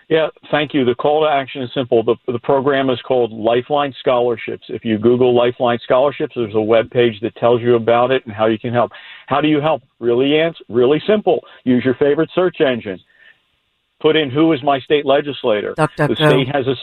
Yeah, 0.09 0.29
thank 0.51 0.73
you. 0.73 0.87
The 0.87 0.95
call 0.95 1.25
to 1.25 1.31
action 1.31 1.63
is 1.63 1.71
simple. 1.75 2.03
The, 2.03 2.17
the 2.33 2.39
program 2.39 2.89
is 2.89 2.99
called 3.07 3.31
Lifeline 3.31 3.95
Scholarships. 4.01 4.65
If 4.71 4.83
you 4.83 4.97
Google 4.97 5.37
Lifeline 5.37 5.79
Scholarships, 5.85 6.33
there's 6.35 6.55
a 6.55 6.61
web 6.61 6.91
page 6.91 7.21
that 7.21 7.37
tells 7.37 7.61
you 7.61 7.77
about 7.77 8.11
it 8.11 8.25
and 8.25 8.35
how 8.35 8.47
you 8.47 8.59
can 8.59 8.73
help. 8.73 8.91
How 9.29 9.41
do 9.43 9.49
you 9.49 9.61
help? 9.61 9.83
Really, 10.01 10.41
ans- 10.41 10.63
really 10.71 11.03
simple. 11.07 11.45
Use 11.65 11.85
your 11.85 11.95
favorite 11.95 12.31
search 12.35 12.63
engine. 12.63 12.99
put 14.01 14.17
in 14.17 14.31
who 14.31 14.53
is 14.55 14.63
my 14.63 14.81
state 14.81 15.05
legislator. 15.05 15.75
Duck, 15.75 15.91
duck, 15.97 16.09
the 16.09 16.15
go. 16.17 16.29
state 16.31 16.49
has 16.49 16.67
a 16.67 16.75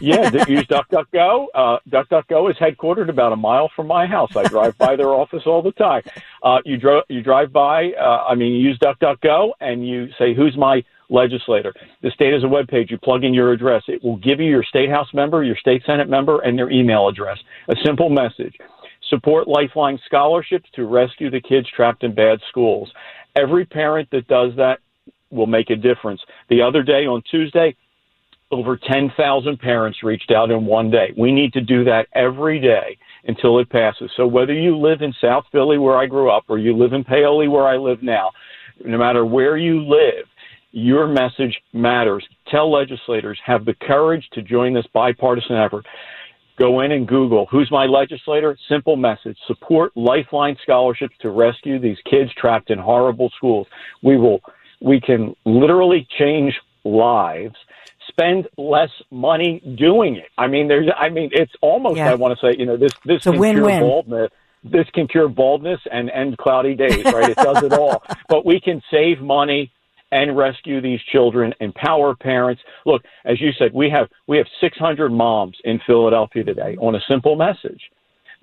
yeah, 0.00 0.30
use 0.46 0.66
DuckDuckGo. 0.66 1.46
Uh, 1.54 1.78
DuckDuckGo 1.88 2.50
is 2.50 2.56
headquartered 2.58 3.08
about 3.08 3.32
a 3.32 3.36
mile 3.36 3.70
from 3.74 3.86
my 3.86 4.04
house. 4.06 4.30
I 4.36 4.42
drive 4.44 4.76
by 4.76 4.94
their 4.94 5.08
office 5.08 5.44
all 5.46 5.62
the 5.62 5.72
time. 5.72 6.02
Uh, 6.42 6.58
you, 6.66 6.76
dro- 6.76 7.02
you 7.08 7.22
drive 7.22 7.50
by, 7.50 7.92
uh, 7.92 8.24
I 8.28 8.34
mean, 8.34 8.52
you 8.52 8.58
use 8.58 8.78
DuckDuckGo 8.78 9.52
and 9.60 9.88
you 9.88 10.08
say, 10.18 10.34
who's 10.34 10.54
my 10.54 10.84
legislator? 11.08 11.72
The 12.02 12.10
state 12.10 12.34
has 12.34 12.44
a 12.44 12.48
web 12.48 12.68
page. 12.68 12.90
You 12.90 12.98
plug 12.98 13.24
in 13.24 13.32
your 13.32 13.52
address. 13.52 13.84
It 13.88 14.04
will 14.04 14.18
give 14.18 14.38
you 14.38 14.50
your 14.50 14.64
state 14.64 14.90
house 14.90 15.08
member, 15.14 15.42
your 15.42 15.56
state 15.56 15.82
senate 15.86 16.10
member, 16.10 16.40
and 16.40 16.58
their 16.58 16.70
email 16.70 17.08
address. 17.08 17.38
A 17.68 17.76
simple 17.82 18.10
message. 18.10 18.54
Support 19.10 19.48
Lifeline 19.48 19.98
scholarships 20.06 20.68
to 20.74 20.86
rescue 20.86 21.30
the 21.30 21.40
kids 21.40 21.68
trapped 21.74 22.02
in 22.02 22.14
bad 22.14 22.40
schools. 22.48 22.90
Every 23.36 23.64
parent 23.64 24.08
that 24.10 24.26
does 24.28 24.52
that 24.56 24.80
will 25.30 25.46
make 25.46 25.70
a 25.70 25.76
difference. 25.76 26.20
The 26.48 26.62
other 26.62 26.82
day 26.82 27.06
on 27.06 27.22
Tuesday, 27.30 27.76
over 28.50 28.76
10,000 28.76 29.58
parents 29.58 30.02
reached 30.02 30.30
out 30.30 30.50
in 30.50 30.66
one 30.66 30.90
day. 30.90 31.12
We 31.16 31.32
need 31.32 31.52
to 31.54 31.60
do 31.60 31.84
that 31.84 32.06
every 32.14 32.60
day 32.60 32.96
until 33.26 33.58
it 33.58 33.68
passes. 33.68 34.10
So 34.16 34.26
whether 34.26 34.52
you 34.52 34.76
live 34.76 35.02
in 35.02 35.12
South 35.20 35.44
Philly 35.50 35.78
where 35.78 35.96
I 35.96 36.06
grew 36.06 36.30
up 36.30 36.44
or 36.48 36.58
you 36.58 36.76
live 36.76 36.92
in 36.92 37.04
Paoli 37.04 37.48
where 37.48 37.66
I 37.66 37.76
live 37.76 38.02
now, 38.02 38.30
no 38.84 38.98
matter 38.98 39.24
where 39.24 39.56
you 39.56 39.82
live, 39.82 40.26
your 40.70 41.08
message 41.08 41.58
matters. 41.72 42.24
Tell 42.50 42.70
legislators, 42.70 43.40
have 43.44 43.64
the 43.64 43.74
courage 43.74 44.28
to 44.34 44.42
join 44.42 44.74
this 44.74 44.86
bipartisan 44.92 45.56
effort. 45.56 45.86
Go 46.58 46.80
in 46.80 46.90
and 46.92 47.06
Google 47.06 47.46
who's 47.50 47.70
my 47.70 47.84
legislator. 47.86 48.56
Simple 48.68 48.96
message. 48.96 49.36
Support 49.46 49.92
Lifeline 49.96 50.56
scholarships 50.62 51.14
to 51.20 51.30
rescue 51.30 51.78
these 51.78 51.98
kids 52.10 52.32
trapped 52.34 52.70
in 52.70 52.78
horrible 52.78 53.30
schools. 53.36 53.66
We 54.02 54.16
will, 54.16 54.40
we 54.80 55.00
can 55.00 55.36
literally 55.44 56.06
change 56.18 56.54
lives. 56.84 57.56
Spend 58.08 58.48
less 58.56 58.90
money 59.10 59.60
doing 59.76 60.16
it. 60.16 60.28
I 60.38 60.46
mean, 60.46 60.68
there's, 60.68 60.88
I 60.96 61.08
mean, 61.10 61.30
it's 61.32 61.52
almost, 61.60 61.96
Yeah. 61.98 62.10
I 62.10 62.14
want 62.14 62.38
to 62.38 62.46
say, 62.46 62.56
you 62.58 62.64
know, 62.64 62.76
this, 62.76 62.92
this 63.04 63.16
It's 63.16 63.24
can 63.24 63.38
win-win. 63.38 63.78
cure 63.78 63.80
baldness. 63.80 64.30
This 64.64 64.86
can 64.94 65.06
cure 65.08 65.28
baldness 65.28 65.80
and 65.90 66.10
end 66.10 66.38
cloudy 66.38 66.74
days, 66.74 67.04
right? 67.04 67.30
It 67.30 67.36
does 67.36 67.62
it 67.62 67.72
all. 67.72 68.02
But 68.28 68.44
we 68.46 68.60
can 68.60 68.82
save 68.90 69.20
money 69.20 69.72
and 70.12 70.36
rescue 70.36 70.80
these 70.80 71.00
children, 71.12 71.52
empower 71.60 72.14
parents. 72.14 72.62
Look, 72.84 73.02
as 73.24 73.40
you 73.40 73.50
said, 73.58 73.72
we 73.74 73.90
have 73.90 74.08
we 74.26 74.36
have 74.36 74.46
600 74.60 75.10
moms 75.10 75.56
in 75.64 75.80
Philadelphia 75.86 76.44
today 76.44 76.76
on 76.80 76.94
a 76.94 77.00
simple 77.08 77.36
message. 77.36 77.80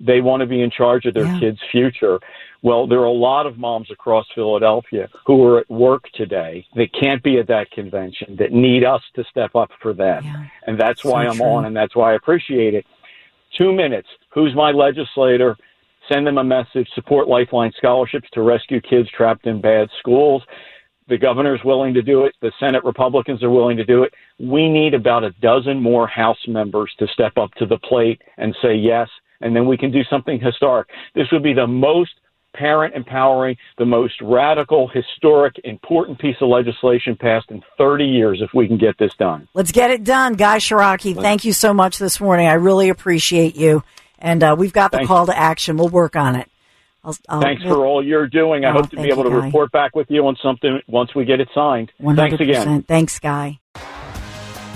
They 0.00 0.20
want 0.20 0.40
to 0.40 0.46
be 0.46 0.60
in 0.60 0.70
charge 0.70 1.06
of 1.06 1.14
their 1.14 1.24
Yeah. 1.24 1.38
kids' 1.40 1.60
future. 1.70 2.18
Well, 2.62 2.86
there 2.86 2.98
are 3.00 3.04
a 3.06 3.12
lot 3.12 3.46
of 3.46 3.58
moms 3.58 3.90
across 3.90 4.26
Philadelphia 4.34 5.08
who 5.26 5.44
are 5.46 5.60
at 5.60 5.70
work 5.70 6.08
today 6.14 6.66
that 6.74 6.92
can't 6.92 7.22
be 7.22 7.38
at 7.38 7.46
that 7.46 7.70
convention 7.70 8.36
that 8.36 8.52
need 8.52 8.84
us 8.84 9.02
to 9.14 9.24
step 9.24 9.54
up 9.54 9.70
for 9.80 9.92
them. 9.92 10.24
Yeah. 10.24 10.44
And 10.66 10.78
that's 10.78 11.02
So 11.02 11.10
why 11.10 11.26
I'm 11.26 11.36
true. 11.36 11.46
on 11.46 11.64
and 11.66 11.76
that's 11.76 11.94
why 11.94 12.12
I 12.12 12.14
appreciate 12.14 12.74
it. 12.74 12.84
Two 13.56 13.72
minutes. 13.72 14.08
Who's 14.30 14.54
my 14.54 14.72
legislator? 14.72 15.56
Send 16.12 16.26
them 16.26 16.38
a 16.38 16.44
message. 16.44 16.88
Support 16.94 17.28
Lifeline 17.28 17.72
scholarships 17.76 18.28
to 18.32 18.42
rescue 18.42 18.80
kids 18.80 19.08
trapped 19.10 19.46
in 19.46 19.60
bad 19.60 19.88
schools. 20.00 20.42
The 21.08 21.18
governor's 21.18 21.60
willing 21.64 21.92
to 21.94 22.02
do 22.02 22.24
it. 22.24 22.34
The 22.40 22.52
Senate 22.58 22.82
Republicans 22.84 23.42
are 23.42 23.50
willing 23.50 23.76
to 23.76 23.84
do 23.84 24.04
it. 24.04 24.14
We 24.38 24.70
need 24.70 24.94
about 24.94 25.22
a 25.22 25.32
dozen 25.32 25.80
more 25.80 26.06
House 26.06 26.38
members 26.48 26.92
to 26.98 27.06
step 27.08 27.36
up 27.36 27.52
to 27.54 27.66
the 27.66 27.78
plate 27.78 28.22
and 28.38 28.56
say 28.62 28.74
yes, 28.74 29.08
and 29.40 29.54
then 29.54 29.66
we 29.66 29.76
can 29.76 29.90
do 29.90 30.02
something 30.04 30.40
historic. 30.40 30.88
This 31.14 31.26
would 31.30 31.42
be 31.42 31.52
the 31.52 31.66
most 31.66 32.12
parent 32.54 32.94
empowering, 32.94 33.56
the 33.78 33.84
most 33.84 34.14
radical, 34.22 34.88
historic, 34.88 35.54
important 35.64 36.18
piece 36.18 36.36
of 36.40 36.48
legislation 36.48 37.16
passed 37.16 37.50
in 37.50 37.62
30 37.76 38.04
years 38.04 38.40
if 38.40 38.50
we 38.54 38.66
can 38.66 38.78
get 38.78 38.96
this 38.98 39.12
done. 39.18 39.46
Let's 39.54 39.72
get 39.72 39.90
it 39.90 40.04
done, 40.04 40.34
Guy 40.34 40.58
Ciarrocchi. 40.58 41.20
Thank 41.20 41.44
you 41.44 41.52
so 41.52 41.74
much 41.74 41.98
this 41.98 42.20
morning. 42.20 42.46
I 42.46 42.54
really 42.54 42.88
appreciate 42.88 43.56
you. 43.56 43.82
And 44.18 44.42
uh, 44.42 44.56
we 44.58 44.68
have 44.68 44.72
got 44.72 44.90
the 44.92 44.98
Thanks. 44.98 45.08
call 45.08 45.26
to 45.26 45.36
action. 45.36 45.76
We'll 45.76 45.88
work 45.88 46.16
on 46.16 46.36
it. 46.36 46.48
I'll, 47.04 47.16
I'll, 47.28 47.40
Thanks 47.40 47.62
we'll- 47.64 47.74
for 47.76 47.86
all 47.86 48.04
you're 48.04 48.26
doing. 48.26 48.64
I 48.64 48.70
Oh, 48.70 48.74
hope 48.74 48.90
to 48.90 48.96
be 48.96 49.08
able 49.08 49.24
you, 49.24 49.30
to 49.30 49.40
Guy. 49.40 49.44
report 49.46 49.70
back 49.72 49.94
with 49.94 50.10
you 50.10 50.26
on 50.26 50.36
something 50.42 50.80
once 50.86 51.14
we 51.14 51.24
get 51.24 51.40
it 51.40 51.48
signed. 51.54 51.92
100%. 52.00 52.16
Thanks 52.16 52.40
again. 52.40 52.82
Thanks, 52.82 53.18
Guy. 53.18 53.60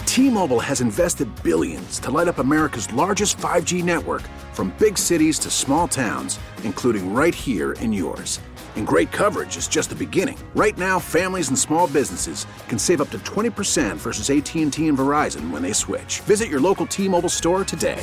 T-Mobile 0.06 0.60
has 0.60 0.80
invested 0.80 1.28
billions 1.42 1.98
to 2.00 2.10
light 2.10 2.28
up 2.28 2.38
America's 2.38 2.92
largest 2.92 3.38
5G 3.38 3.84
network 3.84 4.22
from 4.52 4.74
big 4.78 4.98
cities 4.98 5.38
to 5.40 5.50
small 5.50 5.86
towns, 5.86 6.38
including 6.64 7.12
right 7.14 7.34
here 7.34 7.72
in 7.74 7.92
yours. 7.92 8.40
And 8.76 8.86
great 8.86 9.10
coverage 9.12 9.56
is 9.56 9.66
just 9.68 9.90
the 9.90 9.96
beginning. 9.96 10.38
Right 10.54 10.76
now, 10.78 10.98
families 10.98 11.48
and 11.48 11.58
small 11.58 11.86
businesses 11.88 12.46
can 12.68 12.78
save 12.78 13.00
up 13.00 13.10
to 13.10 13.18
20% 13.18 13.96
versus 13.96 14.30
AT&T 14.30 14.62
and 14.62 14.72
Verizon 14.98 15.50
when 15.50 15.62
they 15.62 15.72
switch. 15.72 16.20
Visit 16.20 16.48
your 16.48 16.60
local 16.60 16.86
T-Mobile 16.86 17.28
store 17.28 17.64
today. 17.64 18.02